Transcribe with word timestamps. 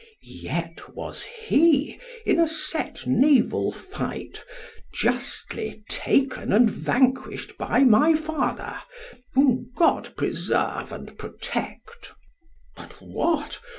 Yet 0.23 0.95
was 0.95 1.21
he 1.21 1.99
in 2.25 2.39
a 2.39 2.47
set 2.47 3.05
naval 3.05 3.71
fight 3.71 4.43
justly 4.91 5.83
taken 5.91 6.51
and 6.51 6.67
vanquished 6.71 7.55
by 7.59 7.81
my 7.83 8.15
father, 8.15 8.77
whom 9.35 9.69
God 9.75 10.15
preserve 10.17 10.91
and 10.91 11.15
protect. 11.19 12.13
But 12.75 12.93
what? 12.93 13.59